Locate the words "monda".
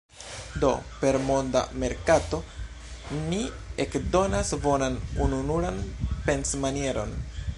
1.25-1.61